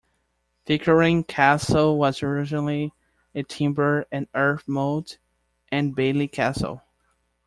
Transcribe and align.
Pickering 0.65 1.23
castle 1.25 1.95
was 1.95 2.23
originally 2.23 2.91
a 3.35 3.43
timber 3.43 4.07
and 4.11 4.27
earth 4.33 4.67
motte 4.67 5.19
and 5.71 5.93
bailey 5.93 6.27
castle. 6.27 6.81